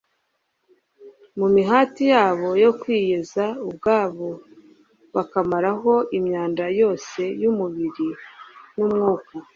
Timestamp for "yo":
2.63-2.71